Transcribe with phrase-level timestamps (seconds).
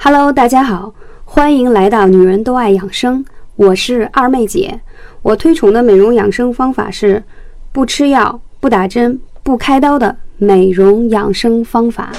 [0.00, 0.94] Hello，大家好，
[1.24, 3.24] 欢迎来到女人都爱养生，
[3.56, 4.80] 我是二妹姐。
[5.22, 7.24] 我推崇的美容养生方法是
[7.72, 12.12] 不吃药、不打针、不开刀的美容养生方法。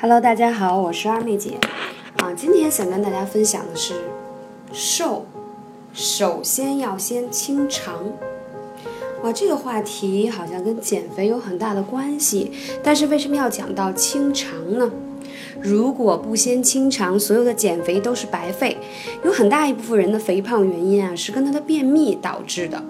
[0.00, 1.58] Hello，大家好，我是二妹姐。
[2.16, 3.92] 啊，今天想跟大家分享的是
[4.72, 5.26] 瘦。
[5.92, 7.94] 首先要先清肠，
[9.22, 12.52] 哇，这个话题好像跟减肥有很大的关系。
[12.82, 14.90] 但是为什么要讲到清肠呢？
[15.60, 18.78] 如果不先清肠，所有的减肥都是白费。
[19.24, 22.82] 有很大一部分人的肥胖原因啊，是跟他的便秘导致的。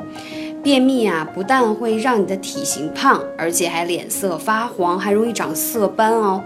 [0.63, 6.45] 便秘啊，不但会让你的体型胖，而且还脸色发黄，还容易长色斑哦。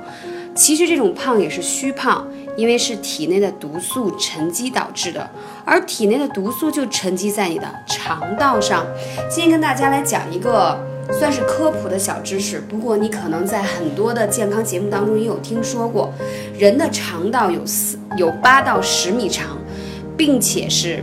[0.54, 2.26] 其实这种胖也是虚胖。
[2.56, 5.28] 因为是体内的毒素沉积导致的，
[5.64, 8.86] 而体内的毒素就沉积在你的肠道上。
[9.28, 10.78] 今天跟大家来讲一个
[11.12, 16.12] 算是科普的小知识，不过你可能在很多的健康节目当中也有听说过，
[16.58, 19.58] 人的肠道有四有八到十米长，
[20.16, 21.02] 并且是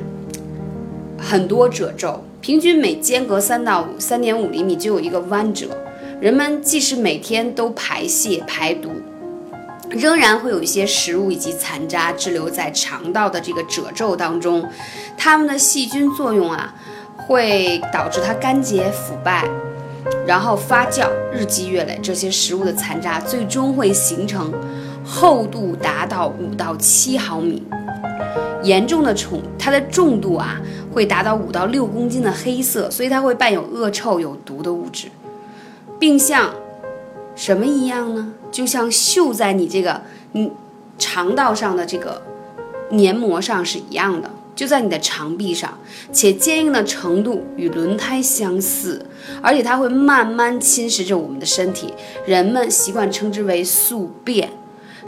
[1.18, 5.68] 很多褶皱，平均每间隔三到五三点五厘米就有一个弯折。
[6.22, 8.90] 人们即使每天都排泄排毒。
[9.92, 14.66] 仍然会有一些食物以及残渣滞留在肠道的这个褶皱当中，
[15.18, 16.74] 它们的细菌作用啊，
[17.18, 19.50] 会导致它干结腐败，
[20.26, 24.54] 然后发酵，日积月累，这些食物的残渣最终会形成
[25.06, 27.62] 厚度达到五到七毫米，
[28.64, 30.62] 严重的重，它的重度啊
[30.94, 35.10] 会达到五到六公斤的黑色，所以它会伴有恶臭有毒的物质，
[36.00, 36.50] 并向。
[37.36, 38.34] 什么一样呢？
[38.52, 40.02] 就像绣在你这个
[40.34, 40.52] 嗯
[40.98, 42.22] 肠道上的这个
[42.92, 45.78] 黏膜上是一样的，就在你的肠壁上，
[46.12, 49.06] 且坚硬的程度与轮胎相似，
[49.42, 51.94] 而且它会慢慢侵蚀着我们的身体。
[52.26, 54.50] 人们习惯称之为宿便。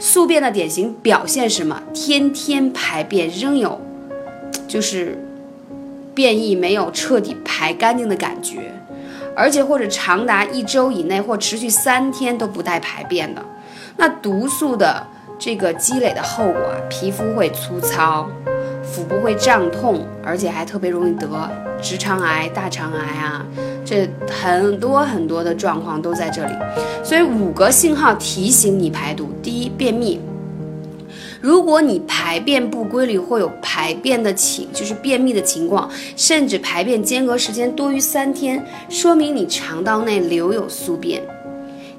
[0.00, 1.80] 宿便的典型表现是什么？
[1.92, 3.80] 天天排便仍有
[4.66, 5.16] 就是
[6.14, 8.74] 便意没有彻底排干净的感觉。
[9.36, 13.42] 而且或者长达一周以内，或持续三天都不带排便的，
[13.96, 15.06] 那毒素的
[15.38, 18.28] 这个积累的后果啊，皮肤会粗糙，
[18.82, 21.28] 腹部会胀痛，而且还特别容易得
[21.82, 23.44] 直肠癌、大肠癌啊，
[23.84, 26.52] 这很多很多的状况都在这里。
[27.02, 30.20] 所以五个信号提醒你排毒：第一，便秘。
[31.44, 41.22] 如果你排便不规律，或有排便的情，就是便秘的情况，甚至排便间隔时间多于三天，说明你肠道内留有宿便。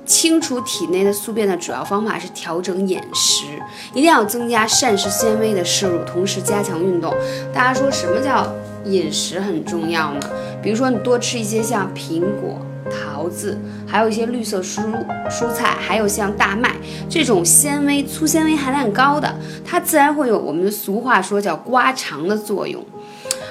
[0.04, 3.46] 清除体内的宿便的主要方法是调整饮食，
[3.94, 7.14] 一定要增加膳食纤维的摄入，同时加强运动。
[7.54, 8.52] 大家说什么叫
[8.86, 10.22] 饮食很重要呢？
[10.60, 12.60] 比如说你多吃一些像苹果。
[12.90, 13.58] 桃子，
[13.88, 14.82] 还有一些绿色蔬
[15.30, 16.72] 蔬菜，还有像大麦
[17.10, 22.84] 这种纤维粗纤维含量高的，它自然会有我们俗话说叫刮肠的作用。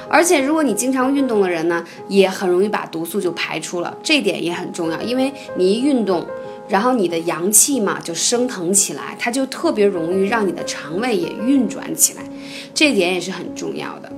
[0.08, 5.00] 而且如果你经常运动的人呢，也很容易把毒素就排出了，这点也很重要。
[5.00, 6.24] 因为你一运动，
[6.68, 12.22] 然后你的阳气嘛就升腾起来，它就特别容易让你的肠胃也运转起来，
[12.74, 14.12] 这点也是很重要的。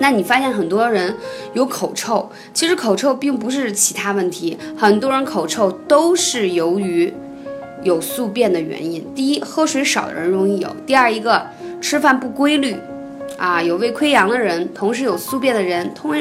[0.00, 1.14] 那你发现很多人
[1.54, 7.12] 有口臭，其实口臭并不是其他问题，很多人口臭都是由于
[7.82, 9.04] 有宿便的原因。
[9.14, 11.46] 第一，喝水少的人容易有；第二，一个
[11.80, 12.76] 吃饭不规律。
[13.38, 16.12] 啊，有胃溃疡的人，同时有宿便的人，通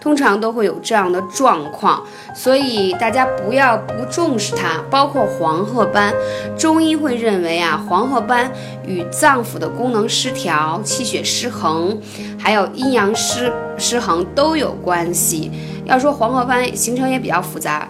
[0.00, 2.02] 通常都会有这样的状况，
[2.34, 4.82] 所以大家不要不重视它。
[4.90, 6.14] 包括黄褐斑，
[6.56, 8.50] 中医会认为啊，黄褐斑
[8.86, 12.00] 与脏腑的功能失调、气血失衡，
[12.38, 15.50] 还有阴阳失失衡都有关系。
[15.84, 17.86] 要说黄褐斑形成也比较复杂，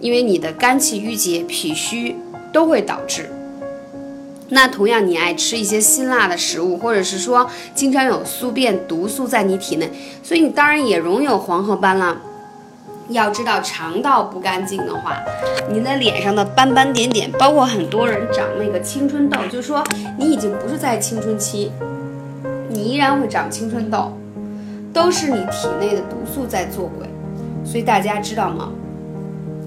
[0.00, 2.16] 因为你的肝气郁结、脾虚
[2.52, 3.30] 都会导致。
[4.50, 9.90] 那同样，你爱吃一些辛辣的食物，或者是说经常有宿便毒素在你体内，
[10.22, 12.16] 所以你当然也容易有黄褐斑了。
[13.08, 15.16] 要知道，肠道不干净的话，
[15.70, 19.84] 你的脸上的斑斑点点，包括很多人长那个青春痘，就是说
[20.18, 21.70] 你已经不是在青春期，
[22.68, 24.12] 你依然会长青春痘，
[24.92, 27.08] 都是你体内的毒素在作鬼。
[27.64, 28.70] 所以大家知道吗？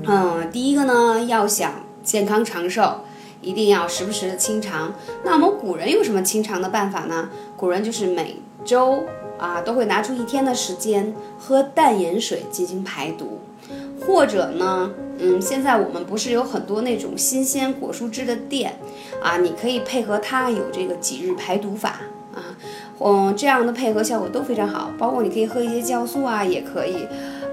[0.06, 1.72] 嗯，第一个呢，要想
[2.04, 3.02] 健康长寿。
[3.42, 4.94] 一定要时不时的清肠。
[5.24, 7.30] 那我们古人有什么清肠的办法呢？
[7.56, 9.04] 古人就是每周
[9.38, 13.40] 啊都会拿出一天的时间喝淡盐水进行排毒，
[14.06, 18.78] 或者呢，嗯，现在我们不是有很多那种新鲜果蔬汁的店
[19.22, 22.02] 啊，你可以配合它有这个几日排毒法
[22.36, 22.58] 啊，
[23.00, 24.92] 嗯，这样的配合效果都非常好。
[24.98, 27.08] 包括你可以喝一些酵素啊，也可以，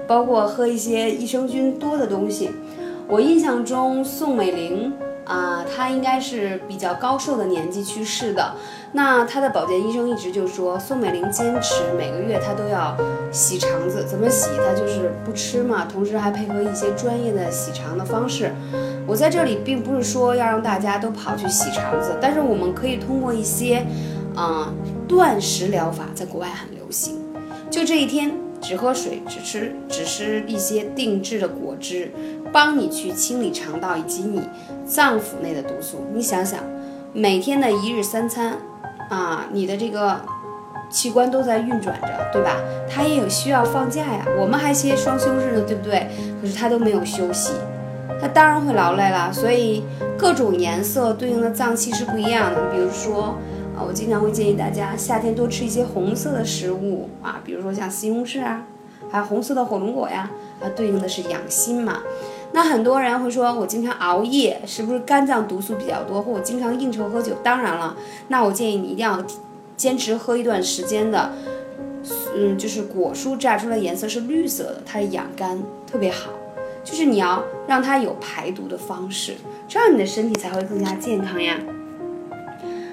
[0.05, 2.51] 包括喝一些益生菌多的东西。
[3.07, 4.93] 我印象中宋美龄。
[5.27, 8.53] 啊，他应该是比较高寿的年纪去世的。
[8.93, 12.95] 那他的保健医生一直就说，宋美龄坚持每个月她都要
[13.31, 14.49] 洗肠子，怎么洗？
[14.57, 18.51] 她就是不吃嘛，同时还配合一些专业的洗肠的方式。
[19.05, 23.85] 我在这里并不是说要让大家都跑去洗肠子，但是我们可以通过一些，
[24.35, 24.71] 啊，
[25.07, 27.19] 断食疗法，在国外很流行。
[27.69, 28.31] 就这一天，
[28.61, 32.09] 只喝水，只吃，只吃一些定制的果汁。
[32.51, 34.41] 帮你去清理肠道以及你
[34.85, 36.05] 脏腑内的毒素。
[36.13, 36.59] 你想想，
[37.13, 38.57] 每天的一日三餐，
[39.09, 40.19] 啊，你的这个
[40.89, 42.57] 器官都在运转着，对吧？
[42.89, 44.25] 它也有需要放假呀。
[44.39, 46.07] 我们还歇双休日呢，对不对？
[46.41, 47.53] 可是它都没有休息，
[48.21, 49.31] 它当然会劳累了。
[49.33, 49.83] 所以
[50.17, 52.71] 各种颜色对应的脏器是不一样的。
[52.71, 53.35] 比如说，
[53.77, 58.63] 啊，我经常会建议大家夏天多吃一些红色的食物啊，比如说像西红柿啊，
[59.11, 60.29] 还有红色的火龙果呀，
[60.61, 61.99] 它对应的是养心嘛。
[62.53, 66.21] 那很多人会说，我经常熬夜，是不是肝脏毒素比较多？
[66.21, 67.33] 或我经常应酬喝酒？
[67.43, 67.95] 当然了，
[68.29, 69.23] 那我建议你一定要
[69.75, 71.31] 坚持喝一段时间的，
[72.35, 76.31] 嗯，就是果蔬榨出来颜色是绿色的，它是养肝特别好。
[76.83, 79.35] 就是你要让它有排毒的方式，
[79.67, 81.57] 这样你的身体才会更加健康呀。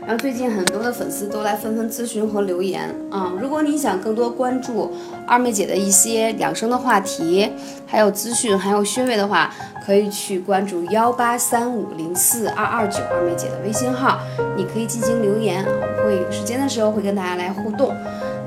[0.06, 4.92] 然后最近很多的粉丝都来纷纷咨询和留言啊，如果你想更多关注
[5.26, 7.50] 二妹姐的一些养生的话题，
[7.86, 9.50] 还有资讯，还有穴位的话，
[9.84, 14.18] 可以去关注幺八三五零四二二九二妹姐的微信号，
[14.56, 17.94] 你可以进行留言，我会有时间的时候会跟大家来互动。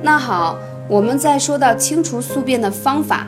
[0.03, 3.25] 那好，我们再说到清除宿便的方法。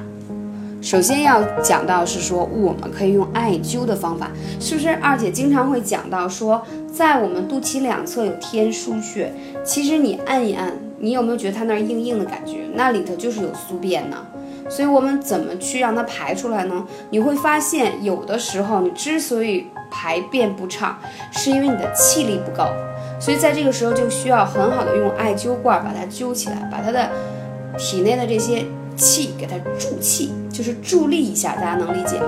[0.82, 4.32] 首先要讲到是说，我们可以用艾灸的方法，
[4.62, 4.90] 是不是？
[4.96, 6.62] 二姐经常会讲到说，
[6.92, 9.34] 在我们肚脐两侧有天枢穴，
[9.64, 12.60] 其实你按一按，你有没有觉得它那儿硬硬的感觉？
[12.74, 14.18] 那里头就是有宿便呢。
[14.70, 16.86] 所以我们怎么去让它排出来呢？
[17.10, 20.98] 你会发现，有的时候你之所以排便不畅，
[21.32, 22.70] 是因为你的气力不够。
[23.20, 27.10] 所以在这个时候就需要很好的用艾灸罐把它灸起来，把它的
[27.78, 28.66] 体内的这些。
[29.00, 32.28] 气给它助气，就是助力一下，大家能理解吗？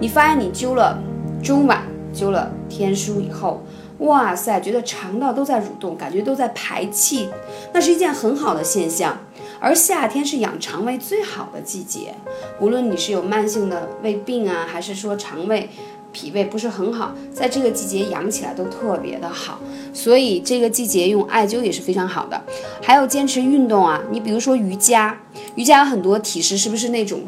[0.00, 0.98] 你发现你灸了
[1.42, 1.78] 中脘，
[2.12, 3.62] 灸了天枢以后，
[3.98, 7.28] 哇塞，觉得肠道都在蠕动，感觉都在排气，
[7.72, 9.16] 那是一件很好的现象。
[9.62, 12.14] 而夏天是养肠胃最好的季节，
[12.60, 15.68] 无论你是有慢性的胃病啊，还是说肠胃。
[16.12, 19.60] 脾胃不是很好，在这个季节养起来都特别的好，
[19.92, 22.40] 所以这个季节用艾灸也是非常好的。
[22.82, 25.18] 还有坚持运动啊，你比如说瑜伽，
[25.54, 27.20] 瑜伽很多体式，是不是那种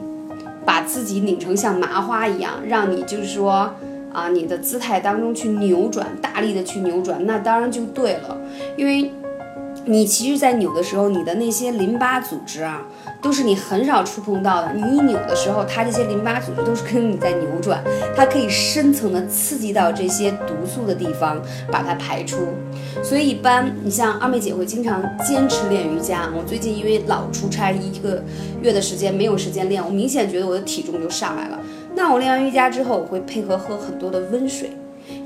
[0.64, 3.72] 把自己拧成像麻花一样，让你就是说
[4.12, 8.40] 啊，你的姿态当中去扭转，大力的去扭转，那当然就对了，
[8.76, 9.10] 因为。
[9.84, 12.86] 你其实，在扭的时候，你的那些淋巴组织啊，
[13.20, 14.72] 都是你很少触碰到的。
[14.74, 17.82] 你一扭的时候，它这些淋巴组织都是跟你在扭转，
[18.14, 22.36] 它可以深层的刺激到这些毒素的地方，把它排出。
[23.02, 26.28] 所以，一般你像二妹姐会经常坚持练瑜伽。
[26.36, 28.22] 我最近因为老出差，一个
[28.62, 31.58] 月的时间没有时间练，我明显觉得我的体重就上来了。
[31.96, 34.70] 那我练完瑜伽之后，我会配合喝很多的温水，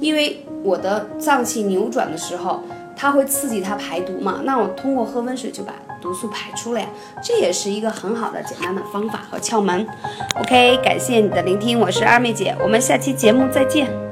[0.00, 2.62] 因为我的脏器扭转的时候。
[2.96, 4.40] 它会刺激它排毒嘛？
[4.44, 6.87] 那我通过喝温水就把毒素排出了呀，
[7.22, 9.87] 这也是一个很好的简单的方法和窍门。
[10.40, 14.05] OK，感谢你的聆听，我是二妹姐，我们下期节目再见。